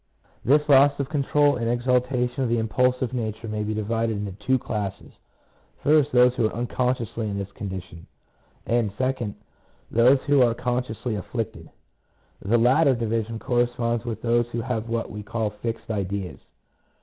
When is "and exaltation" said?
1.57-2.41